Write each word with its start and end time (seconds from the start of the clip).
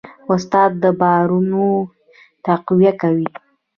استاد 0.33 0.71
د 0.83 0.85
باورونو 0.99 1.65
تقویه 2.45 2.93
کوي. 3.01 3.27